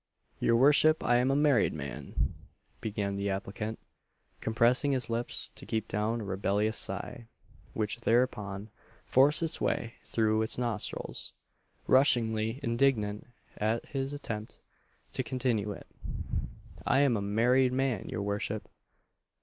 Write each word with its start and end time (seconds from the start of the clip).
"Your 0.39 0.55
worship, 0.55 1.03
I 1.03 1.17
am 1.17 1.29
a 1.29 1.35
married 1.35 1.73
man," 1.73 2.33
began 2.79 3.17
the 3.17 3.29
applicant 3.29 3.77
compressing 4.39 4.93
his 4.93 5.11
lips 5.11 5.49
to 5.53 5.63
keep 5.63 5.87
down 5.87 6.21
a 6.21 6.23
rebellious 6.23 6.75
sigh, 6.75 7.27
which 7.75 8.01
thereupon 8.01 8.71
forced 9.05 9.43
its 9.43 9.61
way 9.61 9.93
through 10.03 10.39
his 10.39 10.57
nostrils 10.57 11.33
rushing 11.85 12.33
ly 12.33 12.59
indignant 12.63 13.27
at 13.57 13.85
his 13.89 14.11
attempt 14.11 14.59
to 15.13 15.21
confine 15.21 15.59
it 15.59 15.85
"I 16.83 17.01
am 17.01 17.15
a 17.15 17.21
married 17.21 17.71
man, 17.71 18.09
your 18.09 18.23
worship!" 18.23 18.67